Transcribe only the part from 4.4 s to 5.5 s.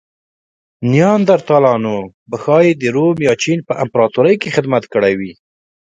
کې خدمت کړی وی.